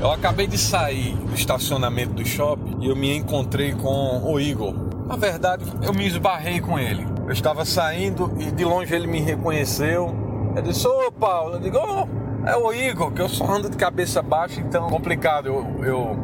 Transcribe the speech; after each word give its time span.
Eu 0.00 0.10
acabei 0.10 0.46
de 0.46 0.58
sair 0.58 1.14
do 1.14 1.34
estacionamento 1.34 2.12
do 2.12 2.26
shopping 2.26 2.76
e 2.82 2.88
eu 2.88 2.96
me 2.96 3.16
encontrei 3.16 3.72
com 3.72 4.22
o 4.22 4.38
Igor. 4.38 4.74
Na 5.06 5.16
verdade, 5.16 5.64
eu 5.82 5.94
me 5.94 6.06
esbarrei 6.06 6.60
com 6.60 6.78
ele. 6.78 7.06
Eu 7.26 7.32
estava 7.32 7.64
saindo 7.64 8.30
e 8.38 8.50
de 8.50 8.64
longe 8.64 8.94
ele 8.94 9.06
me 9.06 9.20
reconheceu. 9.20 10.14
Ele 10.54 10.68
disse: 10.68 10.86
Ô 10.86 11.10
Paulo, 11.10 11.54
eu 11.54 11.60
digo: 11.60 11.78
oh, 11.78 12.46
é 12.46 12.54
o 12.54 12.72
Igor, 12.72 13.12
que 13.12 13.22
eu 13.22 13.28
só 13.28 13.50
ando 13.50 13.70
de 13.70 13.76
cabeça 13.78 14.20
baixa, 14.20 14.60
então 14.60 14.86
é 14.86 14.90
complicado 14.90 15.46
eu, 15.46 15.84
eu, 15.84 16.16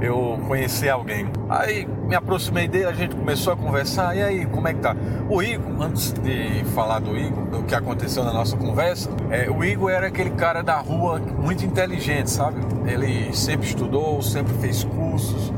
eu 0.00 0.38
conhecer 0.46 0.88
alguém. 0.88 1.26
Aí 1.48 1.86
me 2.06 2.14
aproximei 2.14 2.68
dele, 2.68 2.86
a 2.86 2.92
gente 2.92 3.14
começou 3.14 3.52
a 3.52 3.56
conversar. 3.56 4.16
E 4.16 4.22
aí, 4.22 4.46
como 4.46 4.68
é 4.68 4.74
que 4.74 4.80
tá? 4.80 4.94
O 5.28 5.42
Igor, 5.42 5.82
antes 5.82 6.12
de 6.12 6.64
falar 6.74 6.98
do 6.98 7.16
Igor, 7.16 7.44
do 7.46 7.62
que 7.62 7.74
aconteceu 7.74 8.24
na 8.24 8.32
nossa 8.32 8.56
conversa, 8.56 9.10
é, 9.30 9.50
o 9.50 9.64
Igor 9.64 9.90
era 9.90 10.06
aquele 10.08 10.30
cara 10.30 10.62
da 10.62 10.78
rua 10.78 11.18
muito 11.18 11.64
inteligente, 11.64 12.30
sabe? 12.30 12.60
Ele 12.86 13.34
sempre 13.34 13.66
estudou, 13.66 14.20
sempre 14.22 14.52
fez 14.58 14.84
cursos, 14.84 15.52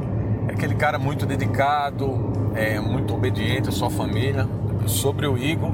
é 0.48 0.52
aquele 0.52 0.74
cara 0.74 0.98
muito 0.98 1.26
dedicado, 1.26 2.32
é, 2.54 2.80
muito 2.80 3.14
obediente 3.14 3.68
à 3.68 3.72
sua 3.72 3.90
família. 3.90 4.46
Sobre 4.86 5.26
o 5.26 5.36
Igor, 5.36 5.70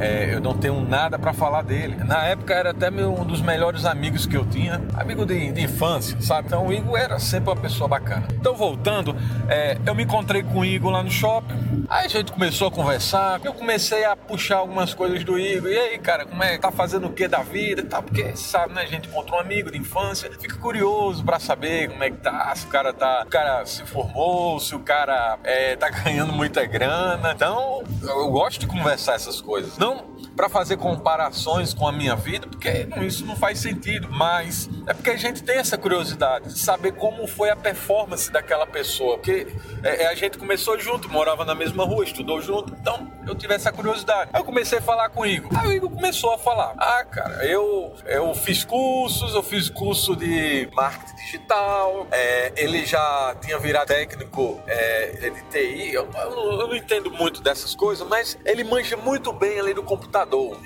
é, 0.00 0.34
eu 0.34 0.40
não 0.40 0.54
tenho 0.54 0.80
nada 0.80 1.18
para 1.18 1.32
falar 1.32 1.62
dele. 1.62 1.96
Na 2.04 2.24
época 2.24 2.54
era 2.54 2.70
até 2.70 2.90
meu, 2.90 3.12
um 3.12 3.24
dos 3.24 3.40
melhores 3.40 3.84
amigos 3.84 4.26
que 4.26 4.36
eu 4.36 4.44
tinha, 4.44 4.80
amigo 4.94 5.24
de, 5.24 5.52
de, 5.52 5.62
infância, 5.62 6.20
sabe? 6.20 6.48
Então 6.48 6.66
o 6.66 6.72
Igor 6.72 6.98
era 6.98 7.18
sempre 7.18 7.50
uma 7.50 7.56
pessoa 7.56 7.88
bacana. 7.88 8.26
Então 8.32 8.54
voltando, 8.54 9.14
é, 9.48 9.78
eu 9.86 9.94
me 9.94 10.04
encontrei 10.04 10.42
com 10.42 10.60
o 10.60 10.64
Igor 10.64 10.90
lá 10.90 11.02
no 11.02 11.10
shopping. 11.10 11.86
Aí 11.88 12.06
a 12.06 12.08
gente 12.08 12.32
começou 12.32 12.68
a 12.68 12.70
conversar, 12.70 13.40
eu 13.44 13.52
comecei 13.52 14.04
a 14.04 14.16
puxar 14.16 14.56
algumas 14.56 14.94
coisas 14.94 15.22
do 15.24 15.38
Igor. 15.38 15.70
E 15.70 15.78
aí, 15.78 15.98
cara, 15.98 16.24
como 16.24 16.42
é? 16.42 16.56
Tá 16.58 16.70
fazendo 16.70 17.06
o 17.06 17.12
que 17.12 17.28
da 17.28 17.42
vida 17.42 17.82
e 17.82 17.84
tal? 17.84 18.02
Porque, 18.02 18.34
sabe, 18.36 18.74
né? 18.74 18.82
A 18.82 18.86
gente 18.86 19.08
encontrou 19.08 19.38
um 19.38 19.40
amigo 19.40 19.70
de 19.70 19.78
infância, 19.78 20.30
fica 20.38 20.56
curioso 20.56 21.24
para 21.24 21.38
saber 21.38 21.90
como 21.90 22.02
é 22.02 22.10
que 22.10 22.16
tá, 22.18 22.52
se 22.54 22.66
o 22.66 22.68
cara 22.68 22.92
tá. 22.92 23.22
O 23.26 23.30
cara 23.30 23.64
se 23.66 23.84
formou, 23.84 24.58
se 24.58 24.74
o 24.74 24.80
cara 24.80 25.38
é, 25.44 25.76
tá 25.76 25.90
ganhando 25.90 26.32
muita 26.32 26.64
grana. 26.64 27.32
Então, 27.32 27.82
eu 28.02 28.30
gosto 28.30 28.60
de 28.60 28.66
conversar 28.66 29.14
essas 29.14 29.40
coisas. 29.40 29.76
Não 29.82 30.11
para 30.36 30.48
fazer 30.48 30.76
comparações 30.76 31.74
com 31.74 31.86
a 31.86 31.92
minha 31.92 32.16
vida, 32.16 32.46
porque 32.46 32.88
isso 33.06 33.24
não 33.26 33.36
faz 33.36 33.58
sentido, 33.58 34.08
mas 34.10 34.68
é 34.86 34.94
porque 34.94 35.10
a 35.10 35.16
gente 35.16 35.42
tem 35.42 35.58
essa 35.58 35.76
curiosidade 35.76 36.52
de 36.52 36.58
saber 36.58 36.92
como 36.92 37.26
foi 37.26 37.50
a 37.50 37.56
performance 37.56 38.30
daquela 38.30 38.66
pessoa, 38.66 39.18
porque 39.18 39.46
é, 39.82 40.04
é, 40.04 40.08
a 40.08 40.14
gente 40.14 40.38
começou 40.38 40.78
junto, 40.78 41.08
morava 41.08 41.44
na 41.44 41.54
mesma 41.54 41.84
rua, 41.84 42.04
estudou 42.04 42.40
junto, 42.40 42.74
então 42.80 43.10
eu 43.26 43.34
tive 43.34 43.54
essa 43.54 43.70
curiosidade. 43.70 44.30
Aí 44.32 44.40
eu 44.40 44.44
comecei 44.44 44.78
a 44.78 44.82
falar 44.82 45.08
com 45.10 45.20
o 45.20 45.26
Igor. 45.26 45.50
Aí 45.58 45.68
o 45.68 45.72
Igor 45.72 45.90
começou 45.90 46.32
a 46.32 46.38
falar: 46.38 46.74
Ah, 46.76 47.04
cara, 47.04 47.44
eu, 47.46 47.94
eu 48.06 48.34
fiz 48.34 48.64
cursos, 48.64 49.34
eu 49.34 49.42
fiz 49.42 49.68
curso 49.68 50.16
de 50.16 50.68
marketing 50.72 51.14
digital, 51.16 52.06
é, 52.10 52.52
ele 52.56 52.84
já 52.84 53.36
tinha 53.40 53.58
virado 53.58 53.88
técnico 53.88 54.60
é, 54.66 55.30
de 55.30 55.42
TI. 55.50 55.94
Eu, 55.94 56.08
eu, 56.12 56.60
eu 56.60 56.68
não 56.68 56.74
entendo 56.74 57.10
muito 57.10 57.42
dessas 57.42 57.74
coisas, 57.74 58.06
mas 58.06 58.38
ele 58.44 58.64
manja 58.64 58.96
muito 58.96 59.32
bem 59.32 59.58
ali 59.60 59.74
do 59.74 59.82
computador 59.82 60.21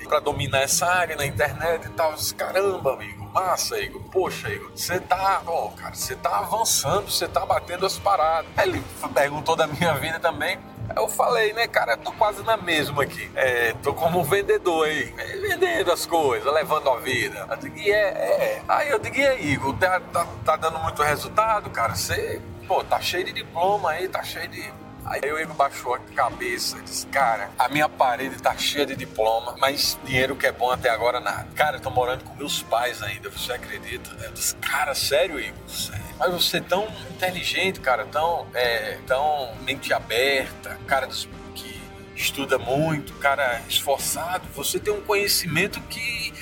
para 0.07 0.19
dominar 0.19 0.61
essa 0.61 0.85
área 0.85 1.15
na 1.15 1.25
internet 1.25 1.85
e 1.85 1.89
tal. 1.89 2.13
Caramba, 2.37 2.93
amigo 2.93 3.27
massa, 3.37 3.79
Igor. 3.79 4.01
Poxa, 4.11 4.49
Igor, 4.49 4.71
você 4.75 4.99
tá, 4.99 5.41
ó, 5.45 5.69
cara, 5.69 5.93
você 5.93 6.15
tá 6.15 6.39
avançando, 6.39 7.09
você 7.09 7.27
tá 7.27 7.45
batendo 7.45 7.85
as 7.85 7.99
paradas. 7.99 8.49
Aí 8.57 8.69
ele 8.69 8.83
perguntou 9.13 9.55
da 9.55 9.67
minha 9.67 9.93
vida 9.93 10.19
também. 10.19 10.57
Eu 10.95 11.07
falei, 11.09 11.53
né, 11.53 11.67
cara, 11.67 11.93
eu 11.93 11.97
tô 11.97 12.11
quase 12.13 12.41
na 12.43 12.57
mesma 12.57 13.03
aqui. 13.03 13.29
É, 13.35 13.73
tô 13.83 13.93
como 13.93 14.19
um 14.19 14.23
vendedor 14.23 14.87
aí, 14.87 15.13
é, 15.17 15.37
vendendo 15.37 15.91
as 15.91 16.05
coisas, 16.05 16.51
levando 16.51 16.89
a 16.89 16.97
vida. 16.97 17.45
Eu 17.49 17.57
digo, 17.57 17.77
é, 17.79 17.91
é. 17.91 18.61
Aí 18.67 18.89
eu 18.89 18.97
digo, 18.97 19.15
e 19.17 19.27
aí, 19.27 19.51
Igor, 19.51 19.75
tá, 19.77 19.99
tá, 19.99 20.25
tá 20.45 20.55
dando 20.55 20.79
muito 20.79 21.01
resultado, 21.03 21.69
cara? 21.69 21.93
Você, 21.93 22.41
pô, 22.67 22.83
tá 22.83 22.99
cheio 23.01 23.25
de 23.25 23.33
diploma 23.33 23.91
aí, 23.91 24.07
tá 24.07 24.23
cheio 24.23 24.47
de 24.47 24.73
Aí 25.07 25.21
o 25.31 25.39
Igor 25.39 25.55
baixou 25.55 25.95
a 25.95 25.99
cabeça 25.99 26.77
e 26.77 26.81
disse: 26.81 27.07
Cara, 27.07 27.49
a 27.57 27.69
minha 27.69 27.87
parede 27.87 28.41
tá 28.41 28.55
cheia 28.57 28.85
de 28.85 28.95
diploma, 28.95 29.55
mas 29.57 29.97
dinheiro 30.03 30.35
que 30.35 30.45
é 30.45 30.51
bom 30.51 30.69
até 30.69 30.89
agora 30.89 31.19
nada. 31.19 31.47
Cara, 31.55 31.77
eu 31.77 31.81
tô 31.81 31.89
morando 31.89 32.25
com 32.25 32.35
meus 32.35 32.61
pais 32.61 33.01
ainda, 33.01 33.29
você 33.29 33.53
acredita? 33.53 34.09
Eu 34.21 34.31
disse: 34.33 34.55
Cara, 34.57 34.93
sério, 34.93 35.39
Igor? 35.39 35.69
Sério. 35.69 36.05
Mas 36.19 36.33
você 36.33 36.57
é 36.57 36.61
tão 36.61 36.87
inteligente, 37.09 37.79
cara, 37.79 38.05
tão, 38.05 38.47
é, 38.53 38.99
tão 39.07 39.55
mente 39.61 39.93
aberta, 39.93 40.77
cara 40.85 41.07
que 41.55 41.81
estuda 42.15 42.57
muito, 42.57 43.13
cara 43.13 43.61
esforçado, 43.69 44.47
você 44.53 44.79
tem 44.79 44.91
um 44.91 45.01
conhecimento 45.01 45.79
que 45.81 46.33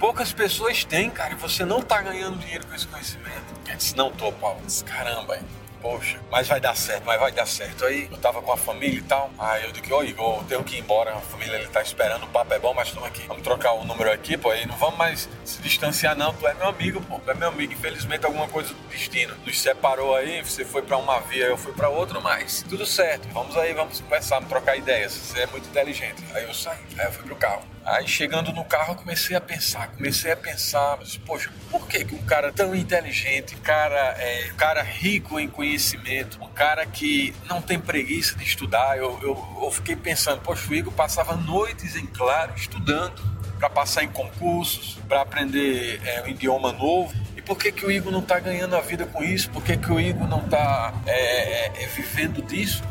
poucas 0.00 0.32
pessoas 0.32 0.84
têm, 0.84 1.10
cara, 1.10 1.32
e 1.32 1.36
você 1.36 1.64
não 1.64 1.82
tá 1.82 2.00
ganhando 2.00 2.38
dinheiro 2.38 2.66
com 2.66 2.74
esse 2.74 2.86
conhecimento. 2.86 3.44
Eu 3.68 3.76
disse, 3.76 3.96
não 3.96 4.10
tô, 4.10 4.32
Paulo. 4.32 4.58
Eu 4.60 4.66
disse, 4.66 4.82
caramba? 4.82 5.38
Poxa, 5.80 6.18
mas 6.30 6.48
vai 6.48 6.60
dar 6.60 6.76
certo, 6.76 7.04
mas 7.04 7.20
vai 7.20 7.32
dar 7.32 7.46
certo. 7.46 7.84
Aí 7.84 8.08
eu 8.10 8.18
tava 8.18 8.42
com 8.42 8.52
a 8.52 8.56
família 8.56 8.98
e 8.98 9.02
tal. 9.02 9.30
Aí 9.38 9.64
eu 9.64 9.72
disse, 9.72 9.92
ô 9.92 10.02
Igor, 10.02 10.38
eu 10.38 10.44
tenho 10.44 10.64
que 10.64 10.76
ir 10.76 10.80
embora. 10.80 11.14
A 11.14 11.20
família 11.20 11.56
ele 11.56 11.68
tá 11.68 11.82
esperando, 11.82 12.24
o 12.24 12.28
papo 12.28 12.52
é 12.54 12.58
bom, 12.58 12.74
mas 12.74 12.88
estamos 12.88 13.08
aqui. 13.08 13.22
Vamos 13.26 13.42
trocar 13.42 13.72
o 13.72 13.84
número 13.84 14.10
aqui, 14.12 14.36
pô. 14.36 14.50
Aí 14.50 14.66
não 14.66 14.76
vamos 14.76 14.98
mais 14.98 15.28
se 15.44 15.60
distanciar, 15.62 16.16
não. 16.16 16.32
Tu 16.34 16.46
é 16.46 16.54
meu 16.54 16.68
amigo, 16.68 17.00
pô. 17.02 17.18
Tu 17.18 17.30
é 17.30 17.34
meu 17.34 17.48
amigo. 17.48 17.72
Infelizmente, 17.72 18.24
alguma 18.24 18.48
coisa 18.48 18.72
do 18.72 18.88
destino 18.88 19.34
nos 19.44 19.60
separou 19.60 20.14
aí. 20.14 20.42
Você 20.42 20.64
foi 20.64 20.82
para 20.82 20.96
uma 20.96 21.20
via, 21.20 21.46
eu 21.46 21.56
fui 21.56 21.72
para 21.72 21.88
outra, 21.88 22.20
mas 22.20 22.64
tudo 22.68 22.86
certo. 22.86 23.28
Vamos 23.32 23.56
aí, 23.56 23.72
vamos 23.72 24.00
conversar, 24.00 24.36
vamos 24.36 24.50
trocar 24.50 24.76
ideias. 24.76 25.12
Você 25.12 25.40
é 25.40 25.46
muito 25.46 25.68
inteligente. 25.68 26.22
Aí 26.34 26.44
eu 26.44 26.54
saí, 26.54 26.78
aí 26.98 27.06
eu 27.06 27.12
fui 27.12 27.24
pro 27.24 27.36
carro. 27.36 27.77
Aí 27.88 28.06
chegando 28.06 28.52
no 28.52 28.64
carro, 28.64 28.92
eu 28.92 28.96
comecei 28.96 29.34
a 29.34 29.40
pensar, 29.40 29.88
comecei 29.88 30.30
a 30.30 30.36
pensar, 30.36 30.98
mas, 30.98 31.16
poxa, 31.16 31.50
por 31.70 31.88
que, 31.88 32.06
um 32.14 32.22
cara 32.22 32.52
tão 32.52 32.74
inteligente, 32.74 33.56
cara, 33.56 34.14
é, 34.18 34.50
cara 34.58 34.82
rico 34.82 35.40
em 35.40 35.48
conhecimento, 35.48 36.38
um 36.42 36.48
cara 36.48 36.84
que 36.84 37.34
não 37.48 37.62
tem 37.62 37.78
preguiça 37.78 38.36
de 38.36 38.44
estudar, 38.44 38.98
eu, 38.98 39.18
eu, 39.22 39.58
eu 39.62 39.70
fiquei 39.70 39.96
pensando, 39.96 40.42
poxa, 40.42 40.70
o 40.70 40.74
Igor 40.74 40.92
passava 40.92 41.34
noites 41.34 41.96
em 41.96 42.04
claro 42.04 42.52
estudando 42.54 43.22
para 43.58 43.70
passar 43.70 44.04
em 44.04 44.08
concursos, 44.08 44.98
para 45.08 45.22
aprender 45.22 46.00
é, 46.04 46.22
um 46.22 46.28
idioma 46.28 46.72
novo. 46.72 47.12
E 47.36 47.42
por 47.42 47.58
que, 47.58 47.72
que 47.72 47.84
o 47.84 47.90
Igor 47.90 48.12
não 48.12 48.20
está 48.20 48.38
ganhando 48.38 48.76
a 48.76 48.80
vida 48.80 49.06
com 49.06 49.22
isso? 49.24 49.50
Por 49.50 49.62
que, 49.62 49.76
que 49.76 49.90
o 49.90 49.98
Igor 49.98 50.28
não 50.28 50.44
está 50.44 50.92
é, 51.06 51.12
é, 51.12 51.84
é, 51.84 51.86
vivendo 51.86 52.42
disso? 52.42 52.82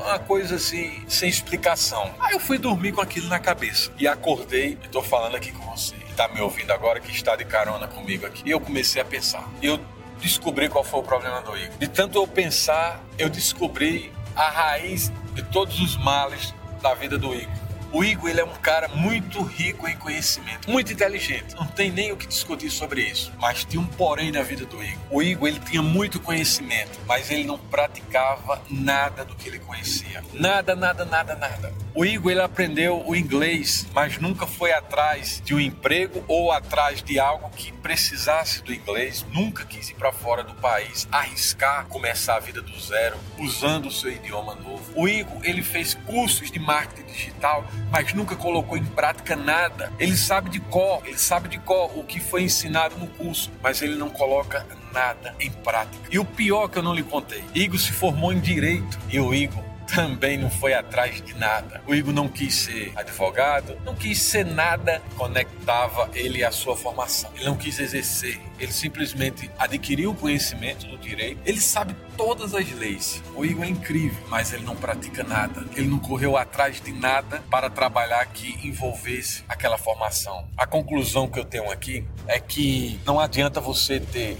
Uma 0.00 0.18
coisa 0.18 0.56
assim, 0.56 1.04
sem 1.08 1.28
explicação. 1.28 2.14
Aí 2.18 2.32
eu 2.32 2.40
fui 2.40 2.58
dormir 2.58 2.92
com 2.92 3.00
aquilo 3.00 3.28
na 3.28 3.38
cabeça. 3.38 3.90
E 3.98 4.08
acordei 4.08 4.78
e 4.82 4.88
tô 4.88 5.02
falando 5.02 5.36
aqui 5.36 5.52
com 5.52 5.64
você. 5.70 5.94
Tá 6.16 6.28
me 6.28 6.40
ouvindo 6.40 6.72
agora, 6.72 7.00
que 7.00 7.10
está 7.12 7.36
de 7.36 7.44
carona 7.44 7.86
comigo 7.86 8.26
aqui. 8.26 8.42
E 8.44 8.50
eu 8.50 8.60
comecei 8.60 9.00
a 9.00 9.04
pensar. 9.04 9.48
Eu 9.62 9.80
descobri 10.20 10.68
qual 10.68 10.84
foi 10.84 11.00
o 11.00 11.02
problema 11.02 11.40
do 11.40 11.56
Igor. 11.56 11.78
De 11.78 11.88
tanto 11.88 12.18
eu 12.18 12.26
pensar, 12.26 13.02
eu 13.18 13.28
descobri 13.28 14.12
a 14.34 14.50
raiz 14.50 15.10
de 15.34 15.42
todos 15.44 15.80
os 15.80 15.96
males 15.96 16.54
da 16.82 16.94
vida 16.94 17.18
do 17.18 17.34
Igor. 17.34 17.69
O 17.92 18.04
Igor 18.04 18.30
ele 18.30 18.40
é 18.40 18.44
um 18.44 18.54
cara 18.54 18.86
muito 18.88 19.42
rico 19.42 19.88
em 19.88 19.96
conhecimento, 19.96 20.70
muito 20.70 20.92
inteligente. 20.92 21.54
Não 21.56 21.66
tem 21.66 21.90
nem 21.90 22.12
o 22.12 22.16
que 22.16 22.26
discutir 22.26 22.70
sobre 22.70 23.02
isso. 23.02 23.32
Mas 23.38 23.64
tinha 23.64 23.80
um 23.80 23.86
porém 23.86 24.30
na 24.30 24.42
vida 24.42 24.64
do 24.64 24.82
Igor. 24.82 24.98
O 25.10 25.22
Igor 25.22 25.48
ele 25.48 25.60
tinha 25.60 25.82
muito 25.82 26.20
conhecimento, 26.20 27.00
mas 27.06 27.30
ele 27.30 27.44
não 27.44 27.58
praticava 27.58 28.62
nada 28.70 29.24
do 29.24 29.34
que 29.34 29.48
ele 29.48 29.58
conhecia. 29.58 30.22
Nada, 30.32 30.76
nada, 30.76 31.04
nada, 31.04 31.34
nada. 31.34 31.74
O 31.92 32.04
Igor 32.04 32.30
ele 32.30 32.40
aprendeu 32.40 33.02
o 33.04 33.16
inglês, 33.16 33.86
mas 33.92 34.16
nunca 34.18 34.46
foi 34.46 34.72
atrás 34.72 35.42
de 35.44 35.54
um 35.54 35.58
emprego 35.58 36.24
ou 36.28 36.52
atrás 36.52 37.02
de 37.02 37.18
algo 37.18 37.50
que 37.50 37.72
precisasse 37.72 38.62
do 38.62 38.72
inglês. 38.72 39.26
Nunca 39.32 39.64
quis 39.64 39.90
ir 39.90 39.94
para 39.94 40.12
fora 40.12 40.44
do 40.44 40.54
país, 40.54 41.08
arriscar 41.10 41.86
começar 41.86 42.36
a 42.36 42.40
vida 42.40 42.62
do 42.62 42.78
zero 42.78 43.18
usando 43.38 43.86
o 43.86 43.90
seu 43.90 44.12
idioma 44.12 44.54
novo. 44.54 44.84
O 44.94 45.08
Igor 45.08 45.40
ele 45.42 45.62
fez 45.62 45.94
cursos 45.94 46.50
de 46.50 46.60
marketing 46.60 47.10
digital, 47.10 47.66
mas 47.90 48.12
nunca 48.14 48.36
colocou 48.36 48.76
em 48.76 48.84
prática 48.84 49.34
nada. 49.34 49.92
Ele 49.98 50.16
sabe 50.16 50.48
de 50.48 50.60
cor, 50.60 51.02
ele 51.04 51.18
sabe 51.18 51.48
de 51.48 51.58
cor 51.58 51.98
o 51.98 52.04
que 52.04 52.20
foi 52.20 52.44
ensinado 52.44 52.96
no 52.98 53.08
curso, 53.08 53.50
mas 53.60 53.82
ele 53.82 53.96
não 53.96 54.10
coloca 54.10 54.64
nada 54.92 55.34
em 55.40 55.50
prática. 55.50 56.08
E 56.10 56.18
o 56.18 56.24
pior 56.24 56.68
que 56.68 56.78
eu 56.78 56.82
não 56.82 56.94
lhe 56.94 57.02
contei, 57.02 57.42
Igor 57.54 57.78
se 57.78 57.90
formou 57.90 58.32
em 58.32 58.38
direito 58.38 58.98
e 59.08 59.18
o 59.18 59.34
Igor 59.34 59.69
também 59.94 60.38
não 60.38 60.50
foi 60.50 60.74
atrás 60.74 61.20
de 61.20 61.34
nada. 61.34 61.82
O 61.86 61.94
Igor 61.94 62.12
não 62.12 62.28
quis 62.28 62.54
ser 62.54 62.92
advogado, 62.96 63.76
não 63.84 63.94
quis 63.94 64.20
ser 64.20 64.44
nada 64.44 65.02
que 65.08 65.14
conectava 65.16 66.10
ele 66.14 66.44
à 66.44 66.50
sua 66.50 66.76
formação. 66.76 67.30
Ele 67.34 67.44
não 67.44 67.56
quis 67.56 67.78
exercer. 67.78 68.40
Ele 68.58 68.72
simplesmente 68.72 69.50
adquiriu 69.58 70.10
o 70.10 70.14
conhecimento 70.14 70.86
do 70.86 70.98
direito. 70.98 71.40
Ele 71.44 71.60
sabe 71.60 71.94
todas 72.16 72.54
as 72.54 72.70
leis. 72.72 73.22
O 73.34 73.44
Igor 73.44 73.64
é 73.64 73.68
incrível, 73.68 74.22
mas 74.28 74.52
ele 74.52 74.64
não 74.64 74.76
pratica 74.76 75.24
nada. 75.24 75.64
Ele 75.74 75.88
não 75.88 75.98
correu 75.98 76.36
atrás 76.36 76.80
de 76.80 76.92
nada 76.92 77.42
para 77.50 77.70
trabalhar 77.70 78.24
que 78.26 78.66
envolvesse 78.66 79.44
aquela 79.48 79.78
formação. 79.78 80.46
A 80.56 80.66
conclusão 80.66 81.28
que 81.28 81.38
eu 81.38 81.44
tenho 81.44 81.70
aqui 81.70 82.04
é 82.26 82.38
que 82.38 83.00
não 83.06 83.18
adianta 83.18 83.60
você 83.60 83.98
ter 83.98 84.38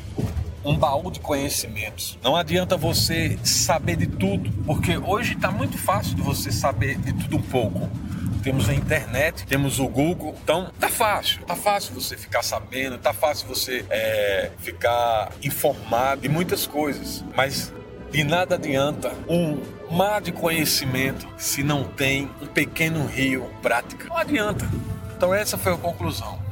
um 0.65 0.77
baú 0.77 1.11
de 1.11 1.21
conhecimentos. 1.21 2.19
Não 2.23 2.37
adianta 2.37 2.77
você 2.77 3.39
saber 3.45 3.97
de 3.97 4.07
tudo, 4.07 4.51
porque 4.65 4.97
hoje 4.99 5.35
está 5.35 5.51
muito 5.51 5.79
fácil 5.79 6.15
de 6.15 6.23
você 6.23 6.53
saber 6.53 6.99
de 6.99 7.12
tudo 7.12 7.37
um 7.37 7.43
pouco. 7.43 7.89
temos 8.43 8.71
a 8.71 8.75
internet, 8.75 9.47
temos 9.47 9.79
o 9.79 9.87
Google. 9.87 10.35
Então 10.43 10.71
tá 10.81 10.89
fácil, 10.89 11.45
tá 11.45 11.55
fácil 11.55 11.95
você 11.95 12.17
ficar 12.17 12.43
sabendo, 12.43 12.97
tá 12.97 13.12
fácil 13.12 13.47
você 13.47 13.85
é, 13.91 14.51
ficar 14.59 15.31
informado 15.43 16.23
de 16.23 16.29
muitas 16.29 16.67
coisas. 16.67 17.23
Mas 17.37 17.73
de 18.11 18.25
nada 18.25 18.57
adianta 18.57 19.12
um 19.29 19.61
mar 19.91 20.21
de 20.21 20.33
conhecimento 20.33 21.29
se 21.37 21.62
não 21.62 21.85
tem 21.85 22.31
um 22.41 22.47
pequeno 22.47 23.07
rio 23.07 23.49
prática. 23.62 24.09
Não 24.09 24.17
adianta. 24.17 24.69
Então 25.17 25.35
essa 25.35 25.59
foi 25.59 25.75
a 25.75 25.77
conclusão. 25.77 26.50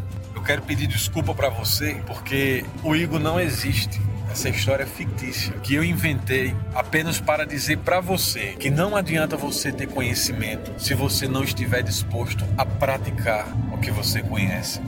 Quero 0.49 0.63
pedir 0.63 0.87
desculpa 0.87 1.35
para 1.35 1.51
você 1.51 2.01
porque 2.07 2.65
o 2.83 2.97
Igor 2.97 3.21
não 3.21 3.39
existe. 3.39 4.01
Essa 4.31 4.49
história 4.49 4.85
é 4.85 4.87
fictícia 4.87 5.53
que 5.63 5.75
eu 5.75 5.85
inventei 5.85 6.55
apenas 6.75 7.21
para 7.21 7.45
dizer 7.45 7.77
para 7.81 8.01
você 8.01 8.57
que 8.59 8.71
não 8.71 8.97
adianta 8.97 9.37
você 9.37 9.71
ter 9.71 9.87
conhecimento 9.89 10.73
se 10.83 10.95
você 10.95 11.29
não 11.29 11.45
estiver 11.45 11.83
disposto 11.83 12.47
a 12.57 12.65
praticar 12.65 13.47
o 13.75 13.77
que 13.77 13.91
você 13.91 14.23
conhece. 14.23 14.81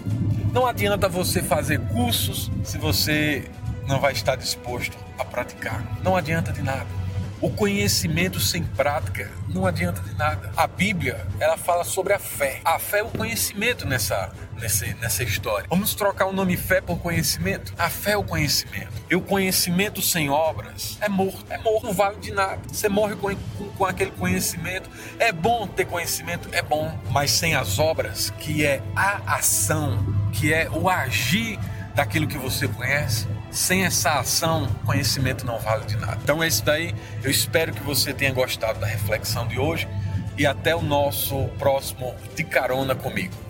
Não 0.51 0.67
adianta 0.67 1.11
você 1.11 1.43
fazer 1.43 1.79
cursos 1.79 2.51
se 2.65 2.79
você 2.79 3.45
não 3.87 4.01
vai 4.01 4.15
estar 4.15 4.37
disposto 4.37 4.97
a 5.19 5.27
praticar. 5.27 5.85
Não 6.03 6.17
adianta 6.17 6.55
de 6.55 6.63
nada. 6.63 7.00
O 7.41 7.49
conhecimento 7.49 8.39
sem 8.39 8.63
prática 8.63 9.31
não 9.49 9.65
adianta 9.65 10.03
de 10.03 10.15
nada. 10.15 10.53
A 10.55 10.67
Bíblia, 10.67 11.27
ela 11.39 11.57
fala 11.57 11.85
sobre 11.85 12.13
a 12.13 12.19
fé. 12.19 12.61
A 12.63 12.79
fé 12.79 12.99
é 12.99 13.03
o 13.03 13.09
conhecimento 13.09 13.87
nessa, 13.87 14.31
nessa, 14.61 14.87
nessa 15.01 15.23
história. 15.23 15.67
Vamos 15.71 15.95
trocar 15.95 16.27
o 16.27 16.33
nome 16.33 16.55
fé 16.59 16.83
por 16.83 16.99
conhecimento? 16.99 17.73
A 17.79 17.89
fé 17.89 18.13
é 18.13 18.17
o 18.19 18.23
conhecimento. 18.23 18.93
E 19.09 19.17
o 19.17 19.23
conhecimento 19.23 20.03
sem 20.03 20.29
obras 20.29 20.99
é 21.01 21.09
morto. 21.09 21.47
É 21.49 21.57
morto, 21.57 21.87
não 21.87 21.95
vale 21.95 22.19
de 22.19 22.31
nada. 22.31 22.61
Você 22.69 22.91
morre 22.91 23.17
com, 23.17 23.35
com, 23.35 23.69
com 23.71 23.85
aquele 23.87 24.11
conhecimento. 24.11 24.91
É 25.19 25.33
bom 25.33 25.67
ter 25.67 25.87
conhecimento, 25.87 26.47
é 26.53 26.61
bom. 26.61 26.95
Mas 27.11 27.31
sem 27.31 27.55
as 27.55 27.79
obras, 27.79 28.29
que 28.39 28.67
é 28.67 28.83
a 28.95 29.37
ação, 29.37 30.05
que 30.31 30.53
é 30.53 30.69
o 30.69 30.91
agir 30.91 31.59
daquilo 31.95 32.27
que 32.27 32.37
você 32.37 32.69
conhece, 32.69 33.27
sem 33.51 33.85
essa 33.85 34.21
ação, 34.21 34.69
conhecimento 34.85 35.45
não 35.45 35.59
vale 35.59 35.85
de 35.85 35.97
nada. 35.97 36.19
Então 36.23 36.43
é 36.43 36.49
isso 36.49 36.65
daí. 36.65 36.95
Eu 37.23 37.31
espero 37.31 37.73
que 37.73 37.83
você 37.83 38.13
tenha 38.13 38.33
gostado 38.33 38.79
da 38.79 38.87
reflexão 38.87 39.47
de 39.47 39.59
hoje 39.59 39.89
e 40.39 40.47
até 40.47 40.75
o 40.75 40.83
nosso 40.83 41.49
próximo 41.59 42.15
De 42.35 42.45
Carona 42.45 42.95
comigo. 42.95 43.50